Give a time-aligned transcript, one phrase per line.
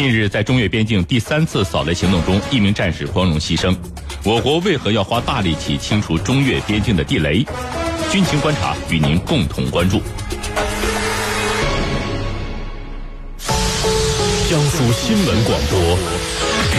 [0.00, 3.76] 近日，在中越边境第三次扫雷行动中，一名战士光荣牺牲。
[4.24, 7.44] 我国为何要花大力气清除中越边境的地雷？
[8.10, 10.00] 军情观察与您共同关注。
[14.48, 15.98] 江苏新闻广播，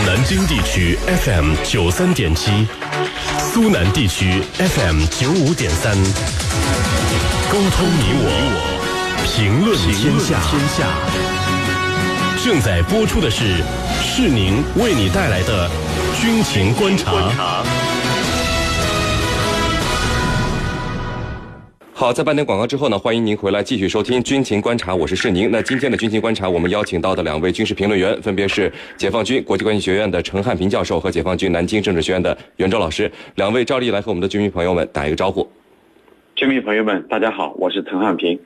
[0.08, 2.66] 南京地区 FM 九三点七，
[3.38, 5.96] 苏南地区 FM 九五点三，
[7.52, 11.41] 沟通你我，评论天下。
[12.44, 13.58] 正在播出的是
[14.02, 15.70] 是宁为你带来的
[16.20, 17.64] 军情观察。
[21.94, 25.52] 好，在半点广告之后呢，欢迎您回来继续收听军情观察，我是世宁。
[25.52, 33.12] 那今天的军情观察，我们邀请到的两位军事评论员，分别是解放军国际关系学院的陈汉平教授和解放军南京政治学院的袁周老师。
[33.36, 35.48] 两位照例来和我们的军迷朋友们打一个招呼。
[36.36, 38.40] 军迷朋友们，大家好，我是陈汉平。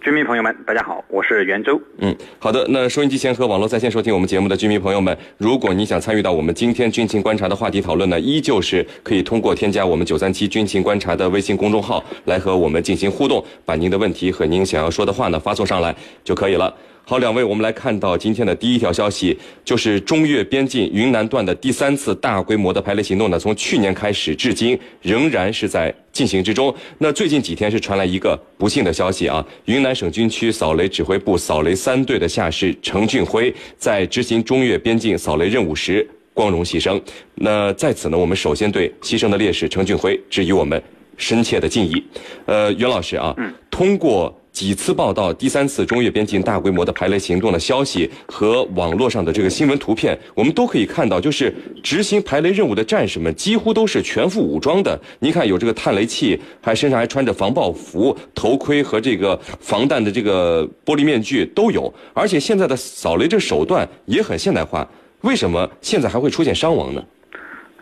[0.00, 1.80] 军迷朋友们，大家好，我是袁周。
[1.98, 2.64] 嗯，好的。
[2.68, 16.72] 那收音机前和网络在线收听我们节目的军迷朋友们，如果你想参与到我们今天军情观察的话题讨论呢，依旧是可以通过添加我们九三七军情观察的微信公众号来和我们进行互动，把您的问题和您想要说的话呢发送上来就可以了。
[17.10, 26.72] 好，两位，我们来看到今天的第一条消息，就是中越边境云南段的第三次大规模的排雷行动呢，从去年开始至今仍然是在进行之中。
[26.98, 37.00] 那最近几天是传来一个不幸的消息啊，云南省军区扫雷指挥部扫雷三队的下士程俊辉在执行中越边境扫雷任务时光荣牺牲。
[37.36, 40.78] 那在此呢，我们首先对牺牲的烈士程俊辉致以我们
[41.16, 42.04] 深切的敬意。
[42.44, 43.34] 呃，袁老师啊，
[43.70, 44.37] 通过。
[44.58, 55.00] 几次报道第三次中越边境大规模的排雷行动的消息和网络上的这个新闻图片，我们都可以看到，就是执行排雷任务的战士们几乎都是全副武装的。
[55.20, 64.84] 您看，有这个探雷器，还身上还穿着防爆服、头盔和这个防弹的这个玻璃面具都有，而且现在的扫雷这手段也很现代化。
[65.20, 67.04] 为什么现在还会出现伤亡呢？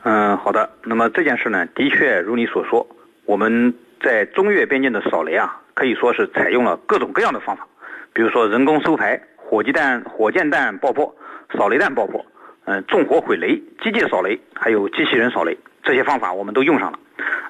[0.02, 0.68] 嗯，好的。
[0.84, 2.86] 那么这件事呢，的确如你所说，
[3.24, 3.72] 我们
[4.04, 5.62] 在中越边境的扫雷啊。
[5.76, 7.68] 可以说是采用了各种各样的方法，
[8.14, 11.14] 比如说人工收排、火箭弹、火箭弹爆破、
[11.52, 12.24] 扫雷弹爆破，
[12.64, 16.98] 嗯，纵火毁雷、机械扫雷，还有机器人扫雷，这些方法我们都用上了。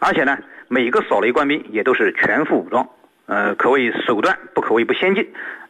[0.00, 2.88] 而且呢，每个扫雷官兵也都是全副武装，
[3.26, 5.24] 呃，可谓手段不可谓不先进，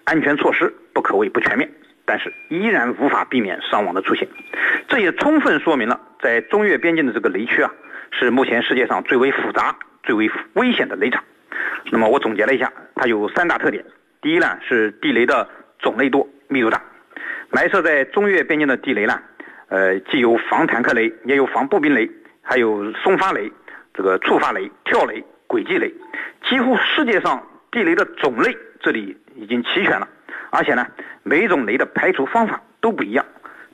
[0.05, 1.71] 安全措施不可谓不全面，
[2.07, 4.27] 但是依然无法避免伤亡的出现。
[4.89, 7.71] 这也充分说明了，在中越边境的这个雷区啊，
[8.13, 11.23] 是目前世界上最为复杂、最为危险的雷场。
[11.91, 13.85] 那么我总结了一下，它有三大特点。
[14.21, 16.83] 第一呢是地雷的种类多、密度大。
[17.51, 19.21] 埋设在中越边境的地雷呢，
[19.69, 22.11] 呃，既有防坦克雷，也有防步兵雷，
[22.43, 23.53] 还有松发雷、
[23.95, 25.95] 这个触发雷、跳雷、轨迹雷，
[26.49, 27.41] 几乎世界上
[27.71, 30.09] 地雷的种类这里已经齐全了。
[30.51, 30.85] 而且呢，
[31.23, 33.25] 每一种雷的排除方法都不一样，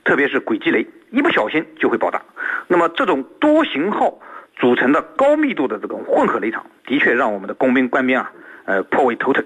[0.03, 2.21] 特别是轨迹雷，一不小心就会爆炸。
[2.67, 4.19] 那么这种多型号。
[4.55, 8.31] 组成的高密度的这种混合雷场，的确让我们的工兵官兵啊，
[8.65, 9.43] 呃颇为头疼。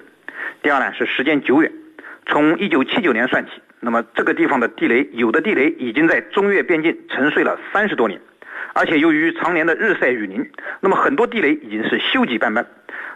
[0.62, 1.72] 第二呢是时间久远，
[2.25, 8.19] 从一九七九年算起，那么这个地方的地雷，有的地雷已经在中越边境沉睡了三十多年，
[8.73, 10.50] 而且由于常年的日晒雨淋，
[10.81, 12.66] 那么很多地雷已经是锈迹斑斑。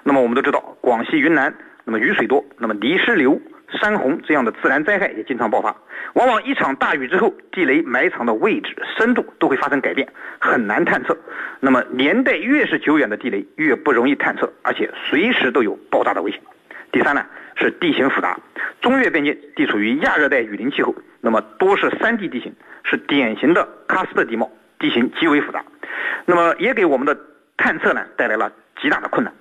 [0.03, 1.53] 那么我们都知道，广西云南
[1.83, 3.39] 那么雨水多，那么泥石流。
[3.79, 5.75] 山洪这样的自然灾害也经常爆发，
[6.13, 10.07] 往往一场大雨之后，地雷埋藏的位置、深度都会发生改变，
[10.39, 11.17] 很难探测。
[11.59, 16.41] 那么年代越是久远的地雷，越不容易探测，而且随时都有爆炸的危险。
[16.91, 18.37] 第三呢，是地形复杂，
[18.81, 22.53] 中越边境地处于亚热带雨林气候，那么多是山地地形，
[22.83, 25.63] 是典型的喀斯特地貌，地形极为复杂，
[26.25, 27.17] 那么也给我们的
[27.55, 28.51] 探测呢带来了
[28.81, 29.33] 极大的困难。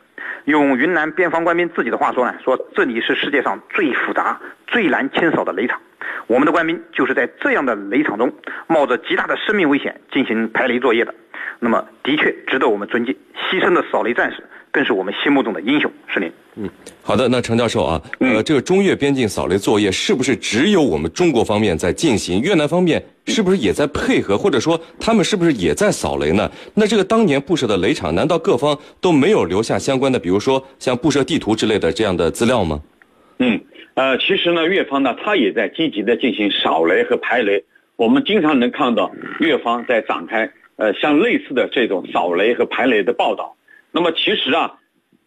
[0.44, 5.81] 用云南边防官兵自己的话说呢，说这里是世界上最复杂、最难清扫的雷场。
[6.26, 8.32] 我们的官兵就是在这样的雷场中，
[8.66, 11.14] 冒着极大的生命危险进行排雷作业的。
[11.59, 13.14] 那么，的确值得我们尊敬。
[13.34, 15.91] 牺牲的扫雷战士，更是我们心目中的英雄。
[16.06, 16.31] 是您。
[16.56, 16.69] 嗯，
[17.03, 17.28] 好的。
[17.28, 22.41] 那程教授啊，呃，这个中越边境扫雷作业是不是只有我们中国方面在进行？
[22.41, 24.36] 越南方面是不是也在配合？
[24.36, 26.50] 或者说，他们是不是也在扫雷呢？
[26.74, 32.80] 那这个当年布设的雷场，难道各方都没有留下相关的，比如说像布设地图之类的这样的资料吗？
[33.39, 33.60] 嗯，
[33.94, 37.65] 呃，其实呢，越方呢，他也在积极的进行扫雷和排雷。
[37.97, 39.10] 我们经常能看到
[39.41, 40.50] 越方在展开。
[40.77, 43.54] 呃，像类似的这种扫雷和排雷的报道，
[43.92, 44.78] 那么其实啊，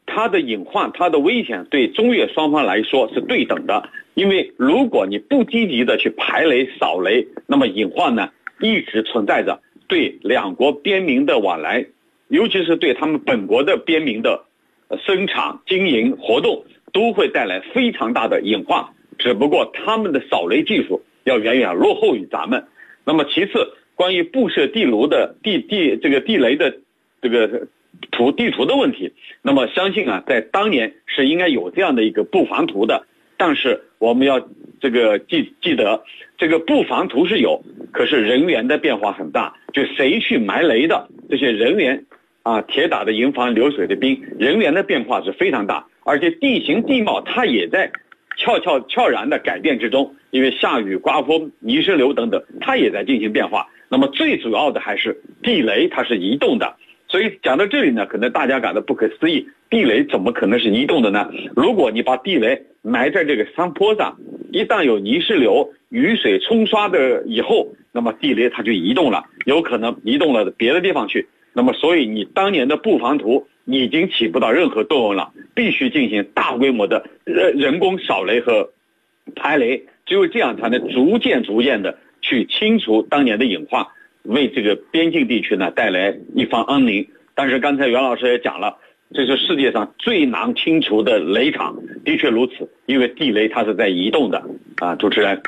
[0.05, 3.89] 它的隐患、它的危险对中越双方来说是对等的。
[4.13, 8.29] 因为如果你不积极的去排雷扫雷，那么隐患呢
[8.59, 11.85] 一直存在着，对两国边民的往来，
[12.27, 14.45] 尤其是对他们本国的边民的
[15.05, 18.85] 生产经营活动，都会带来非常大的隐患。
[19.17, 22.65] 只不过他们的扫雷技术要远远落后于咱们。
[23.05, 26.77] 那么其次，关于布设地炉的地地这个地雷的
[27.21, 27.67] 这个
[28.11, 33.05] 图地图的问题，那么相信啊，在当年是应该有这样的一个布防图的。
[33.37, 34.47] 但是我们要
[34.79, 36.03] 这个记记得，
[36.37, 42.05] 这个布防图是有，可是人员的变化很大，就谁去埋雷的这些人员
[42.43, 47.91] 啊，铁打的营房流水的兵，人员的变化是非常大，而且地形地貌它也在
[48.37, 53.67] 悄悄悄然的改变之中，因为下雨、刮风、泥石流等等，它也在进行变化。
[53.89, 56.77] 那么最主要的还是地雷，它是移动的。
[57.13, 61.29] 所以讲到这里呢，可能大家感到不可思议，地雷怎么可能是移动的呢？
[61.55, 64.17] 如果你把地雷埋在这个山坡上，
[64.51, 71.27] 一旦有泥石流、雨水冲刷的以后，那么地雷它就移动了，有可能移动了别的地方去。
[71.53, 78.71] 那么，所以你当年的布防图已经起不到任何作用了，必须进行大规模的人人工扫雷和
[79.35, 83.85] 排雷，只有这样才能逐渐逐渐的去清除当年的隐患。
[84.23, 88.77] 为这个边境地区呢带来一方安宁，但是刚才袁老师也讲了，
[89.13, 91.75] 这是世界上最难清除的雷场，
[92.05, 94.43] 的确如此，因为地雷它是在移动的
[94.77, 95.41] 啊，主持人。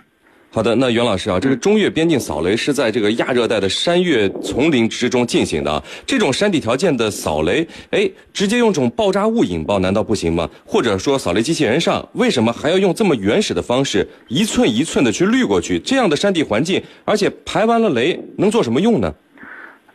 [0.52, 5.84] 好的，那袁老师啊，这个中越边境扫雷是在这个亚热带的山岳丛林之中进行的啊。
[6.06, 10.50] 这种山地条件的扫雷，哎，直接用这种爆炸物引爆难道不行吗？
[10.66, 15.78] 或者说，扫雷机器人上为什么还要用这么原始的方式，一寸一寸的去滤过去？
[15.80, 19.14] 这样的山地环境，而且排完了雷，能做什么用呢？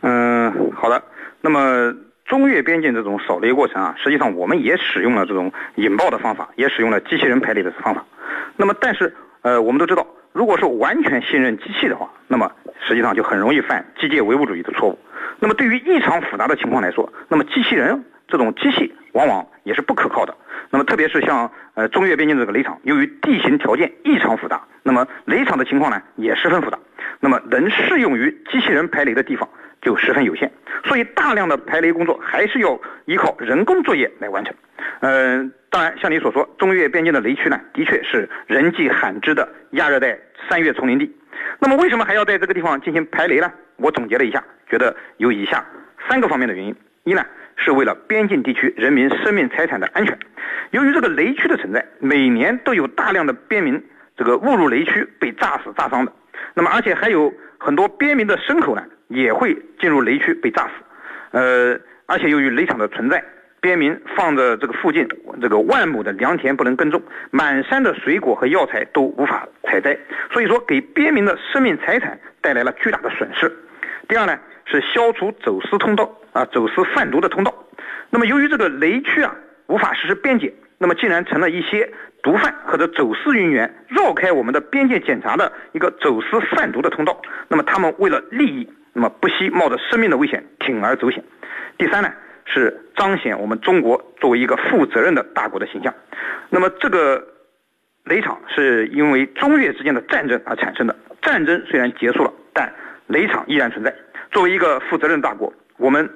[0.01, 1.01] 嗯，好的。
[1.41, 1.91] 那么
[2.23, 8.05] 中越边境这种扫雷过程啊，实际上我们也使用了这种引爆的方法，也使用了机器人排雷的方法。
[8.55, 9.11] 那么，但是
[9.41, 10.05] 呃，我们都知道。
[10.33, 12.51] 如果是完全信任机器的话，那么
[12.87, 14.97] 实际上就很容易犯机械唯物主义的错误。
[15.39, 20.35] 那么对于异常复杂的情况来说，那么机器人这种机器往往也是不可靠的。
[20.69, 26.79] 那么特别是像呃中越边境这个雷场，由于地形条件异常复杂，那么雷场的情况呢也十分复杂。
[27.19, 29.49] 那么能适用于机器人排雷的地方
[29.81, 30.51] 就十分有限，
[30.85, 34.53] 所以大量的排雷工作还是要依靠人工作业来完成。
[35.01, 35.51] 嗯。
[35.71, 40.19] 当然，像你所说，中越边境的雷区呢，的确是人迹罕至的亚热带
[40.49, 41.09] 山岳丛林地。
[41.59, 43.49] 那么，为什么还要在这个地方进行排雷呢？
[43.77, 45.65] 我总结了一下，觉得有以下
[46.09, 46.75] 三个方面的原因：
[47.05, 47.25] 一呢，
[47.55, 50.19] 是为了边境地区人民生命财产的安全。
[50.71, 53.81] 由于这个雷区的存在，每年都有大量的边民
[54.17, 56.11] 这个误入雷区被炸死、炸伤的。
[56.53, 60.71] 那么，而且还有很多边民的牲口呢，也会进入雷区被炸死。
[61.31, 63.23] 呃，而且由于雷场的存在。
[63.63, 65.07] 边民放着这个附近
[65.39, 66.99] 这个万亩的良田不能耕种，
[67.29, 69.95] 满山的水果和药材都无法采摘，
[70.33, 73.55] 所以说给边民的生命财产带来了巨大的损失。
[74.07, 74.35] 第二呢，
[74.65, 77.53] 是消除走私通道啊，走私贩毒的通道。
[78.09, 79.35] 那么由于这个雷区啊
[79.67, 81.87] 无法实施边检，那么竟然成了一些
[82.23, 87.21] 毒贩或者走私人员绕开我们的边界检查的一个走私贩毒的通道。
[87.47, 91.23] 那么他们为了利益，那么不惜冒着生命的危险铤而走险。
[91.77, 92.11] 第三呢？
[92.53, 95.93] 是彰显我们中国作为一个负责任的大国的形象。
[96.49, 97.25] 那么，这个
[98.03, 100.93] 雷场是因为中越之间的战争而产生的。
[101.21, 102.73] 战争虽然结束了，但
[103.07, 103.95] 雷场依然存在。
[104.31, 106.09] 作为一个负责任大国，我们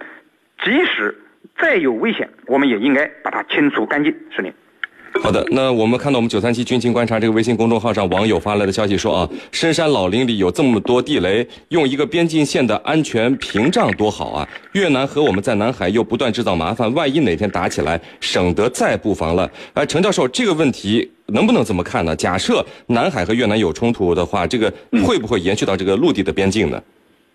[0.62, 1.16] 即使
[1.58, 4.14] 再有危险，我们也应该把它清除干净。
[4.36, 4.54] 是您。
[5.24, 14.48] 好的，那我们看到我们九三七军情观察这个微信公众号上网友发来的消息说啊，深山老林里有这么多地雷，用一个边境线的安全屏障多好啊！
[14.74, 19.50] 越南和我们在南海又不断制造麻烦，万一哪天打起来，省得再布防了。
[19.74, 22.16] 哎，陈教授，这个问题能不能这么看呢？
[22.16, 24.72] 假设南海和越南有冲突的话，这个
[25.06, 26.84] 会不会延续到这个陆地的边境呢？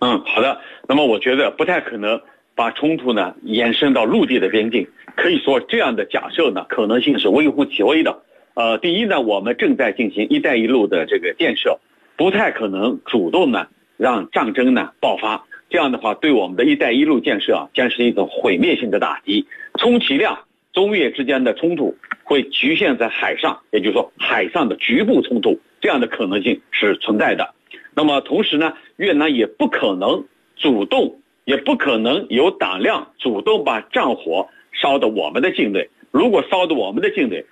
[0.00, 0.56] 嗯，好的。
[0.86, 2.20] 那么我觉得不太可能。
[2.52, 4.86] 把冲突呢延伸到陆地的边境，
[5.20, 8.22] 可以说这样的假设呢可能性是微乎其微的。
[8.54, 11.78] 呃，第一呢，我们正在进行“一带一路”的这个建设，
[12.16, 13.66] 不太可能主动呢
[13.98, 15.44] 让战争呢爆发。
[15.68, 19.46] 这样的话，对我们的一带一路建设啊，将是一种毁灭性的打击。
[19.78, 20.38] 充其量，
[20.72, 27.54] 中越之间的冲突会局限在海上，也就是说海上的局部冲突，这样的可能性是存在的。
[27.94, 30.24] 那么同时呢，越南也不可能
[30.56, 31.18] 主动。
[31.46, 34.50] 也不可能有胆量主动把战火
[34.80, 35.88] 烧的我们的境内。
[36.10, 37.44] 如果烧的我们的境内，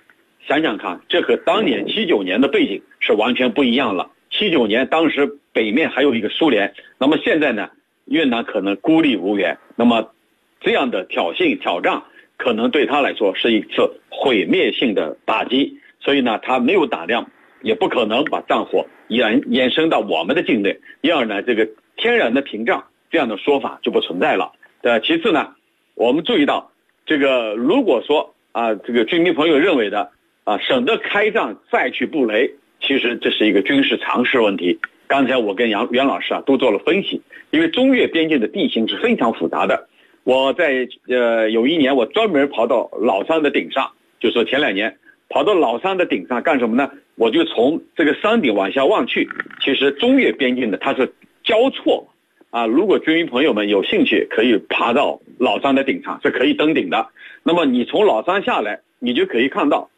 [0.47, 4.09] 想想看，这和当年七九年的背景是完全不一样了。
[4.31, 7.69] 七九年当时北面还有一个苏联，那么现在呢，
[8.05, 9.57] 越南可能孤立无援。
[9.75, 10.11] 那么
[10.59, 12.01] 这样的挑衅挑战，
[12.37, 15.77] 可能对他来说是一次毁灭性的打击。
[15.99, 17.29] 所以呢，他没有胆量，
[17.61, 20.79] 也不可能把战火延延伸到我们的境内。
[21.01, 22.83] 第二呢，这个天然的屏障。
[23.11, 24.51] 这样的说法就不存在了。
[24.83, 25.55] 呃，其次呢，
[25.95, 26.71] 我们注意到，
[27.09, 30.11] 这个如果说啊，这个居民朋友认为的
[30.43, 34.79] 啊，省得开战再去布雷，其实这是一个军事常识问题。
[35.07, 39.89] 刚才我跟杨袁老师啊都做了分析，因为中越边境的地形是非常复杂的。
[40.23, 43.89] 我在呃有一年我专门跑到老山的顶上，
[44.19, 44.95] 就说前两年
[45.29, 46.91] 跑到老山的顶上干什么呢？
[47.15, 49.27] 我就从这个山顶往下望去，
[49.63, 51.11] 其实中越边境的它是
[51.43, 52.07] 交错
[52.49, 52.65] 啊。
[52.65, 57.09] 如果军民朋友们有兴趣，可以爬到老山的顶上，是可以登顶的。
[57.43, 59.89] 那么你从老山下来，你就可以看到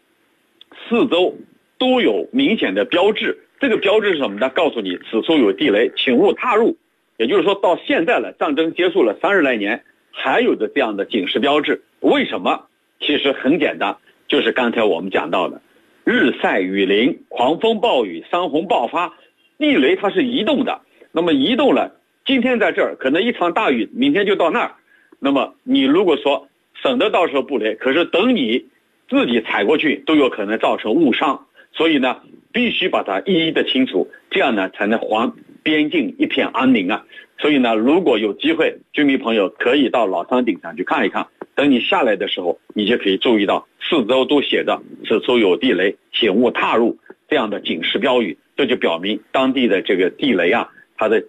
[0.87, 1.35] 四周
[1.77, 3.45] 都有明显的标志。
[3.59, 4.49] 这个标志是什么呢？
[4.49, 6.77] 告诉你此处有地雷，请勿踏入。
[7.17, 11.83] 也就是说到现在了，战争结束了三十来年，还有着这样的警示标志。
[11.99, 12.65] 为什么？
[12.99, 15.61] 其实很简单，就是刚才我们讲到的，
[16.03, 19.13] 日晒雨淋、狂风暴雨、山洪爆发，
[19.59, 20.81] 地雷它是移动的。
[21.11, 22.00] 那么移动了，
[22.31, 24.75] 今天在这儿，可能一场大雨，明天就到那儿。
[25.19, 26.47] 那么你如果说
[26.81, 28.67] 省得到时候不雷，可是等你
[29.09, 31.45] 自己踩过去，都有可能造成误伤。
[31.73, 32.21] 所以呢。
[32.53, 35.33] 必须把它一一的清除，这样呢才能还
[35.63, 37.05] 边境一片安宁啊！
[37.39, 41.27] 所以呢，如果有机会，居民朋友可以到老山顶上去看一看。
[41.55, 46.97] 等你下来的时候，你就可以注意到四周都写着“此处有地雷，请勿踏入”
[47.29, 51.23] 这样的警示标语，这就表明当地的这个地雷啊，它的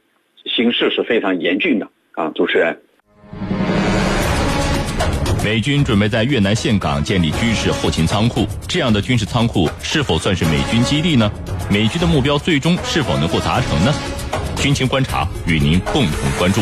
[0.45, 2.31] 形势是非常严峻的啊！
[2.35, 2.79] 主持人。
[5.45, 11.31] 美军准备在越南岘港建立军事后勤仓库，这样的军事仓库是否算是美军基地呢？
[11.69, 13.93] 美军的目标最终是否能够达成呢？
[14.57, 16.61] 军情观察与您共同关注。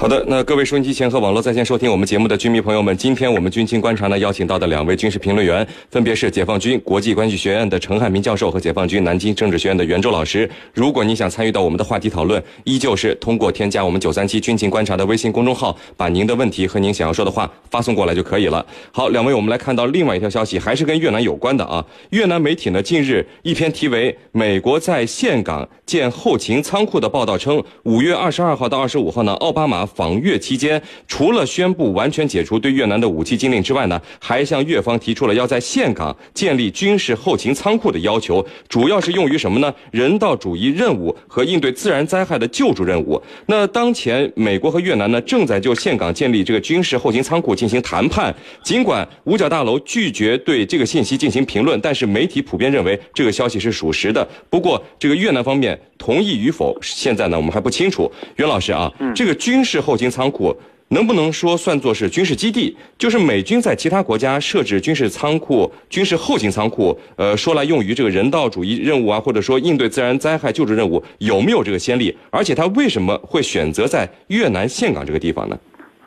[0.00, 10.48] 好的，那各位收音机前和网络在线收听我们节目的军迷朋友们，今天我们军情观察呢邀请到的两位军事评论员，分别是解放军国际关系学院的陈汉民教授和解放军南京政治学院的袁周老师。
[10.72, 18.64] 如果你想参与到我们的话题讨论，依旧是通过添加我们九三七军情观察的微信公众号，把您的问题和您想要说的话发送过来就可以了。
[18.90, 21.84] 好，两位，我们来看到另外一条消息，还是跟越南有关的啊。
[22.08, 29.89] 越南媒体呢近日一篇题为《美国在岘港建后勤仓库》的报道称，五月二十二号到二十五号呢，奥巴马。
[29.94, 39.74] 访越期间，除了宣布完全解除对越南的武器禁令之外呢，还向越方提出了要在岘港建立军事后勤仓库的要求，主要是用于什么呢？
[39.90, 43.20] 人道主义任务和应对自然灾害的救助任务。
[43.46, 48.32] 那当前美国和越南呢，正在就岘港建立这个军事后勤仓库进行谈判。
[48.62, 54.26] 尽管五角大楼拒绝对这个信息进行评论，但是媒体普遍认为这个消息是属实的。
[54.48, 58.10] 不过，这个越南方面同意与否，现在呢我们还不清楚。
[58.36, 59.79] 袁老师啊，这个军事。
[59.80, 60.54] 后勤仓库
[60.88, 62.76] 能不能说算作是军事基地？
[62.98, 72.16] 就是美军在其他国家设置军事仓库、军事后勤仓库，呃，说来用于这个人道主义任务啊，或者说应对自然灾害救助任务，有没有这个先例？
[72.30, 75.58] 而且他为什么会选择在越南岘港这个地方呢？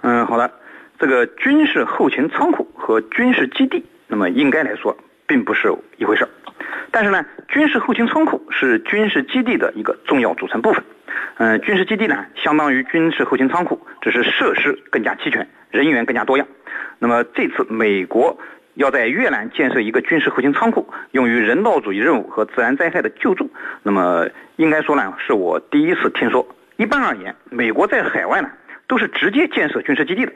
[0.02, 0.52] 嗯，好的，
[1.00, 6.30] 这个军事后勤仓库和军事基地，那么应该来说并不是一回事儿。
[6.92, 10.84] 但是呢，军事后勤仓库是军事基地的一个重要组成部分。
[11.38, 16.46] 嗯，军事基地呢，相当于军事后勤仓库，只是设施更加齐全，人员更加多样。
[17.00, 18.40] 那么这次美国
[18.76, 23.50] 要在越南建设一个军事后勤仓库，用于人道主义任务和自然灾害的救助。
[23.82, 24.28] 那么
[24.58, 26.48] 应该说呢，是我第一次听说。
[26.78, 28.50] 一般而言，美国在海外呢
[28.88, 30.32] 都是直接建设军事基地的，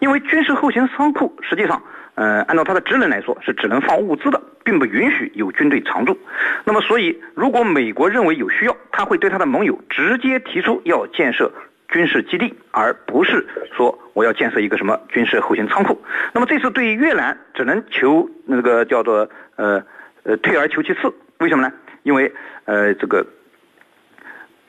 [0.00, 1.80] 因为军事后勤仓库实际上。
[2.14, 6.18] 呃，按照它的职能来说，是只能放物资的，并不允许有军队常驻。
[6.64, 11.50] 那么，所以如果美国认为有需要，他会对他的盟友直接提出要建设
[11.88, 16.02] 军事基地，而不是说我要建设一个什么军事后勤仓库。
[16.34, 19.82] 那么这次对越南只能求那个叫做呃
[20.24, 21.72] 呃退而求其次，为什么呢？
[22.02, 22.30] 因为
[22.66, 23.26] 呃这个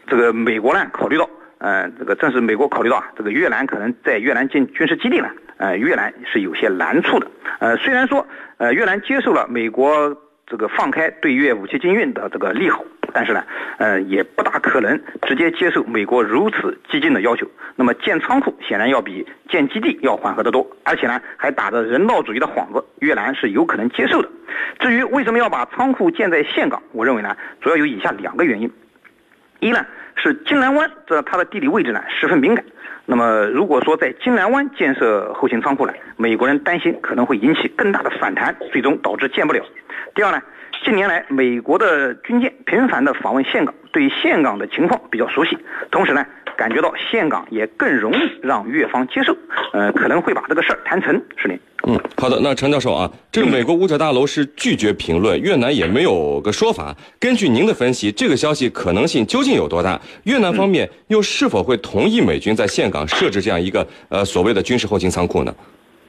[0.07, 5.29] 这个美国呢考虑到，呃这个正是美国考虑到啊，这个越南可能在越南建军事基地呢。
[5.63, 7.27] 呃，越南是有些难处的。
[7.59, 8.27] 呃，虽然说，
[8.57, 10.13] 呃，越南接受了美国
[10.45, 13.41] 这个放开对越武器禁运的这个利好，但是呢，
[13.77, 17.47] 呃，也不大可能直接接受美国如此激进的要求。
[17.77, 24.27] 那么建仓库显然要比建基地要缓和得多，而且呢，还打着人道主义的幌子，越南是有可能接受的。
[24.79, 28.69] 至于为什么要把仓库建在岘港，我认为呢，主要有以下两个原因：
[29.61, 29.85] 一呢，
[30.17, 32.65] 是金兰湾这它的地理位置呢十分敏感。
[33.05, 39.61] 那么，如果说在金兰湾建设后勤仓库呢，美国人担心可能会引起更大的反弹，最终导致建不了。
[40.15, 40.41] 第二呢，
[40.85, 45.57] 近年来美国的军舰频繁的访问岘港，对岘港的情况比较熟悉，
[45.91, 46.25] 同时呢。
[46.57, 49.35] 感觉到岘港也更容易让越方接受，
[49.73, 51.59] 呃，可能会把这个事儿谈成，是您。
[51.85, 52.39] 嗯，好的。
[52.41, 56.95] 那陈教授啊，这个美国五角大楼是拒绝评论，越南也没有个说法。
[57.19, 59.99] 根据您的分析，这个消息可能性究竟有多大？
[60.23, 65.53] 越南方面又是否会同意美军在岘港设置这样一个呃所谓的军事后勤仓库呢？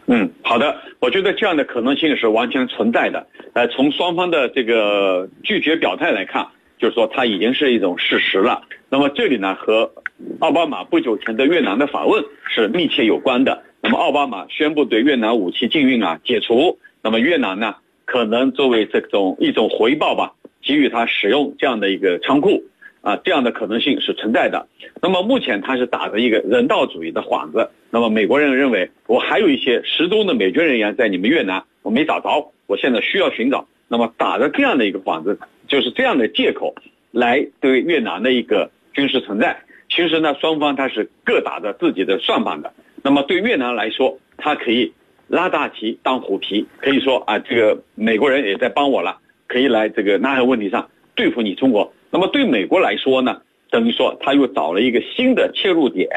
[0.06, 3.26] 嗯，好的，我觉得这样的可能性是完全存在的。
[3.54, 6.46] 呃，从双方的这个拒绝表态来看，
[6.78, 8.62] 就是说它已经是一种事实了。
[8.88, 9.90] 那么这里呢，和
[10.38, 13.62] 奥巴马不久前的越南的访问是密切有关的。
[13.81, 22.64] 那么奥巴马宣布对越南武器禁运啊解除，那么越南呢可能作为这种一种回报吧，给予他使用这样的一个仓库
[23.02, 24.66] 啊，这样的可能性是存在的。
[25.02, 27.71] 那么目前他是打着一个人道主义的幌子。
[27.90, 33.66] 那么美国人认为我还有一些失踪的美军人员在你们越南，我没找着，我现在需要寻找。
[33.87, 36.75] 那么打着这样的一个幌子，就是这样的借口，
[37.11, 39.56] 来对越南的一个军事存在。
[39.88, 42.73] 其实呢，双方他是各打着自己的算盘的。
[43.02, 44.92] 那么对越南来说，他可以
[45.28, 51.92] 拉大旗当虎皮，可以说啊，这个美国人也在帮我了，可以来这个南海问题上对付你中国。
[52.11, 56.09] 那么对美国来说呢，等于说他又找了一个新的切入点，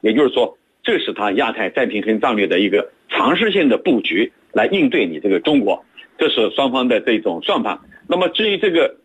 [0.00, 0.56] 也就是说。
[0.82, 5.84] 这是他亚太再平衡战略的一个尝试性的布局，来应对你这个中国，
[6.16, 7.76] 这是双方的这种算盘。
[8.08, 8.96] 那么至于这个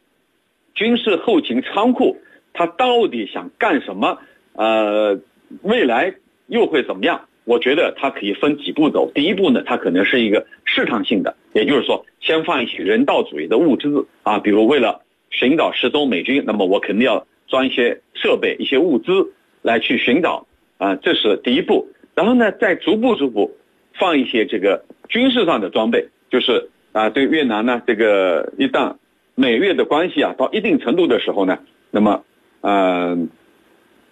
[0.73, 2.17] 军事后勤仓库，
[2.53, 4.17] 它到底想干什么？
[4.53, 5.19] 呃，
[5.61, 6.13] 未来
[6.47, 7.27] 又会怎么样？
[7.43, 9.11] 我觉得它可以分几步走。
[9.13, 20.45] 第一步呢，它可能是一个试探性的，也就是说，先放一些人道主义的物资啊，比如为了寻找失踪美军，那么我肯定要装一些设备、一些物资来去寻找。
[20.77, 23.55] 啊，这是第一步，然后呢，再逐步逐步
[23.93, 28.95] 放一些这个军事上的装备，就是啊，对越南呢，这个一旦
[29.35, 32.23] 美越的关系啊到一定程度的时候呢，那么
[32.61, 33.29] 嗯，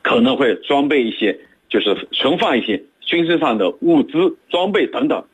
[0.02, 5.26] 可能会装备一些，就是存放一些军事上的物资、装备等等，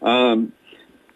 [0.00, 0.50] 嗯，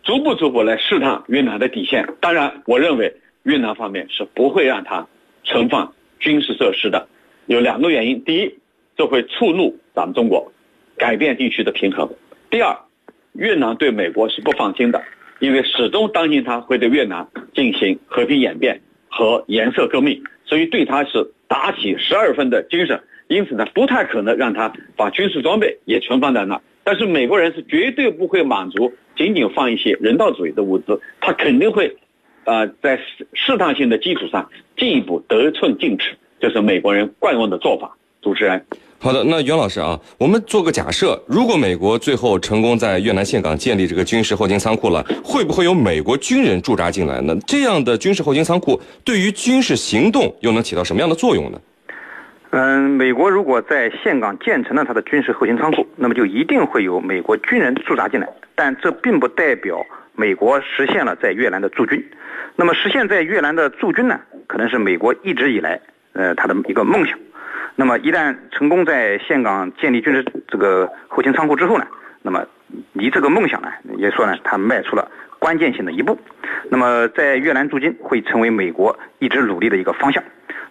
[0.03, 2.09] 逐步逐步来试探越南的底线。
[2.21, 5.07] 当然，我认为越南方面是不会让它
[5.45, 7.09] 存放军事设施的，
[7.47, 8.59] 有两个原因，第一。
[8.97, 10.53] 这会触怒咱们中国，
[10.97, 12.09] 改变地区的平衡。
[12.49, 12.79] 第二，
[13.33, 15.03] 越南对美国是不放心的，
[15.41, 23.01] 因为始终担心他会对越南进行和平演变和颜色革命，所以对他是打起十二分的精神。
[23.29, 26.61] 因此呢，不太可能让他把军事装备也存放在那。
[26.85, 31.97] 但是美国人是绝对不会满足仅仅放一些人道主义的物资，他肯定会，
[32.45, 37.97] 呃，在试试探性的基础上进一步得寸进尺，这是美国人惯用的做法。
[38.21, 38.65] 主持人。
[39.05, 47.37] 好的，那袁老师啊，我们做个假设，如果美国最后成功在越南岘港建立这个军事后勤仓库了，会不会有美国军人驻扎进来呢？
[47.47, 51.61] 这样的军事后勤仓库对于军事行动又能起到什么样的作用呢？
[52.53, 62.03] 嗯，美国如果在岘港建成了它的军事后勤仓库，那么就一定会有美国军人驻扎进来，但这并不代表美国实现了在越南的驻军。
[62.57, 65.79] 那么实现在越南的驻军呢，可能是美国一直以来
[66.15, 67.19] 呃他的一个梦想。
[67.77, 71.87] 那么一旦成功在岘港建立军事这个后勤仓库之后呢，
[72.23, 72.47] 那么
[72.93, 76.19] 离这个梦想呢，也说呢，他迈出了关键性的一步。
[76.71, 80.23] 那么在越南驻军会成为美国一直努力的一个方向。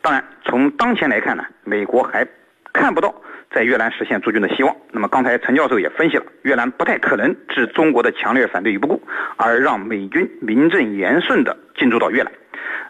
[0.02, 2.26] 当然，从当前来看呢，美国还
[2.72, 3.14] 看不到
[3.52, 4.76] 在越南实现驻军的希望。
[4.92, 9.02] 那么刚才陈教授也分析了，越南不太可能置中国的强烈反对于不顾，
[9.38, 12.32] 而让美军名正言顺地进驻到越南。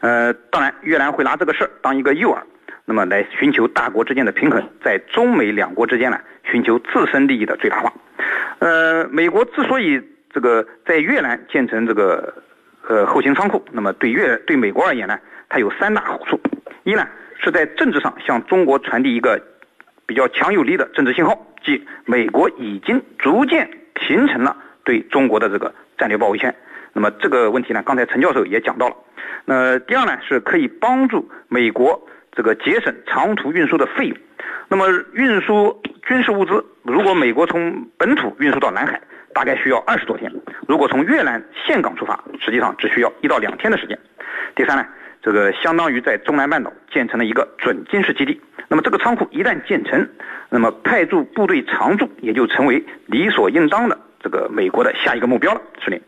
[0.02, 2.39] 呃，当然，越南会拿这个事儿当一个诱饵。
[2.86, 7.93] 那么来寻求大国之间的平衡，在中美两国之间呢，寻求自身利益的最大化。
[8.60, 12.34] 呃，美国之所以这个在越南建成这个
[12.88, 15.17] 呃后勤仓库，那么对越对美国而言呢，
[15.48, 16.38] 它有三大好处：
[16.84, 19.41] 一呢是在政治上向中国传递一个
[20.06, 23.69] 比较强有力的政治信号，即美国已经逐渐
[24.06, 26.54] 形成了对中国的这个战略包围圈。
[26.91, 28.96] 那么这个问题呢，刚才陈教授也讲到了。
[29.46, 32.06] 那第二呢，是可以帮助美国。
[32.36, 34.17] 这个节省长途运输的费用，
[34.67, 39.00] 那么运输军事物资，如果美国从本土运输到南海，
[39.34, 40.32] 大概需要二十多天；
[40.67, 43.98] 如果从越南岘港出发，实际上只需要一到两天的时间。
[44.56, 44.86] 第三呢，
[45.22, 48.41] 这个相当于在中南半岛建成了一个准军事基地。
[48.67, 50.10] 那么这个仓库一旦建成，
[50.50, 55.62] 那么派驻部队常驻也就成为理所应当的这个美国的下一个目标了。
[55.84, 56.02] 司令。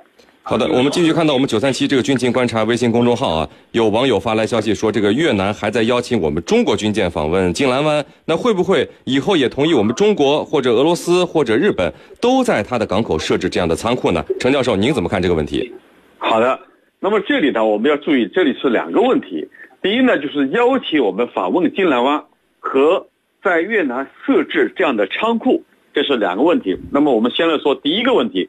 [0.48, 14.24] 好的，我们继续看到我们九三七这个军情观察微信公众号啊，有网友发来消息说，这个越南还在邀请我们中国军舰访问金兰湾，那会不会以后也同意我们中国或者俄罗斯或者日本都在它的港口设置这样的仓库呢？
[14.40, 15.74] 陈教授，您怎么看这个问题？
[16.20, 16.60] 好的，
[17.00, 19.50] 那么这里呢，我们要注意，这里是两个问题。
[19.82, 22.24] 第一呢，就是邀请我们访问金兰湾
[22.60, 23.08] 和
[23.44, 26.78] 在越南设置这样的仓库，这是两个问题。
[26.92, 28.48] 那么我们先来说第一个问题，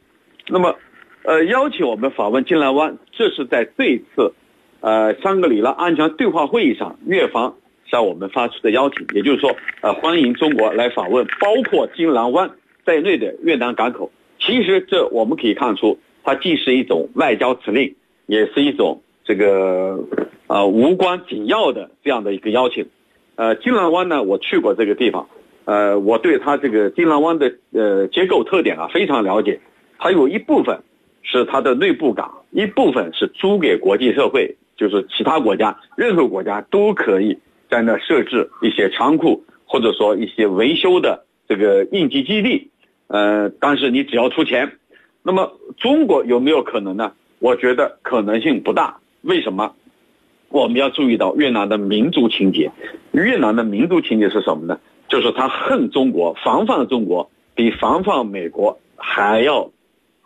[0.49, 0.75] 那么。
[1.27, 4.33] 呃，邀请我们访问金兰湾，这是在这一次，
[4.79, 7.57] 呃，香格里拉安全对话会议上，越方
[7.91, 12.53] 向我们发出的邀请，也就是说，呃，欢迎中国来访问包括金兰湾
[12.85, 14.13] 在内的越南港口。
[14.39, 19.99] 其实这我们可以看出，它既是一种外交辞令，也是一种这个
[20.47, 22.87] 呃无关紧要的这样的一个邀请。
[23.35, 25.29] 呃，金兰湾呢，我去过这个地方，
[25.65, 29.59] 呃，我对它这个金兰湾的呃结构特点啊非常了解。
[29.99, 30.83] 它有一部分
[31.27, 37.37] 是它的内部港，一部分是租给国际社会，就是其他国家，任何国家都可以
[37.69, 42.71] 在那设置一些仓库，或者说一些维修的这个应急基地。
[43.09, 44.79] 呃，但是你只要出钱，
[45.23, 47.13] 那么中国有没有可能呢？
[47.41, 48.99] 我觉得可能性不大。
[49.23, 49.75] 为什么？
[50.49, 52.71] 我们要注意到越南的民族情节。
[53.13, 54.79] 越南的民族情节是什么呢？
[55.09, 59.71] 就是他恨中国，防范中国，比防范美国还要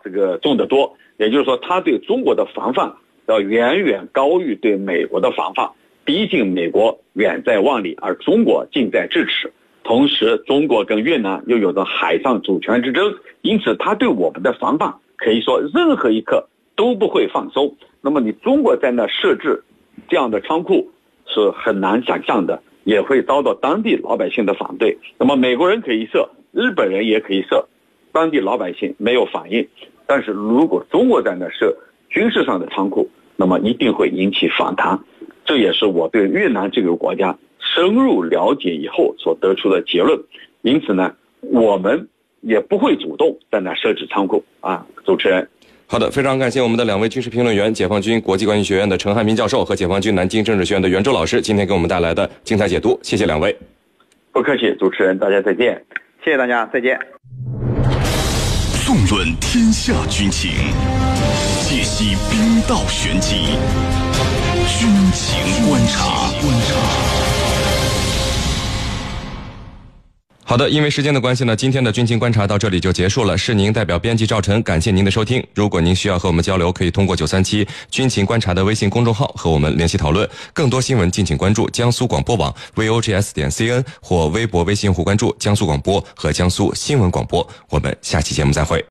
[0.02, 0.96] 这个重得多。
[1.16, 2.94] 也就是说，他对中国的防范
[3.26, 5.70] 要远远高于对美国的防范。
[6.04, 9.52] 毕竟美国远在万里，而中国近在咫尺。
[9.84, 17.76] 同时，中国跟越南又有着海上主权之争，因此他对我们的防范可以说任何一刻都不会放松。
[18.00, 19.62] 那么，你中国在那设置
[20.08, 20.90] 这样的仓库
[21.26, 24.98] 是很难想象的，也会遭到当地老百姓的反对。
[25.18, 27.68] 那么，美国人可以设，日本人也可以设，
[28.12, 29.66] 当地老百姓没有反应。
[30.06, 31.76] 但是如果中国在那设
[32.08, 34.98] 军事上的仓库，那么一定会引起反弹。
[35.44, 37.36] 这也是我对越南这个国家。
[37.62, 40.18] 深入了解以后所得出的结论，
[40.62, 42.08] 因此呢，我们
[42.40, 44.84] 也不会主动在那设置仓库啊。
[45.04, 45.46] 主持人，
[45.86, 53.56] 好的，非常感谢我们的两位军事评论员，解放军国际关系学院的陈汉民教授和解放军南京政治学院的袁周老师，今天给我们带来的精彩解读，谢谢两位。
[54.32, 55.84] 不客气，主持人，大家再见。
[56.24, 57.19] 谢谢大家，再见。
[58.90, 60.50] 纵论天下军情，
[61.62, 63.36] 解析兵道玄机，
[64.66, 66.32] 军情观察。
[66.42, 66.59] 观。
[70.50, 73.38] 好的，因为时间的关系呢，今天的军情观察到这里就结束了。
[73.38, 75.40] 是您代表编辑赵晨，感谢您的收听。
[75.54, 80.28] 如果您需要和我们交流，可以通过九三七军情观察的微信公众号和我们联系讨论。
[80.52, 87.48] 更多新闻敬请关注江苏广播网 vogs 点 cn 或微博、微信互关注江苏广播和江苏新闻广播。
[87.68, 88.76] 我们下期节目再会。